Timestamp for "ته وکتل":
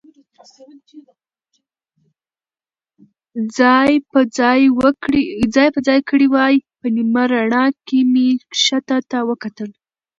9.09-9.69